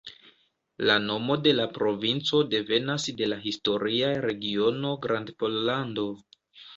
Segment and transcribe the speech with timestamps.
[0.89, 6.07] La nomo de la provinco devenas de la historia regiono Grandpollando.